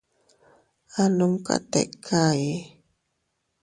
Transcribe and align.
A 1.01 1.03
numka 1.15 1.55
tika 1.71 2.21
ii. 2.49 2.59